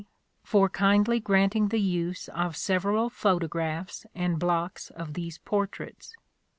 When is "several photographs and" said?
2.57-4.39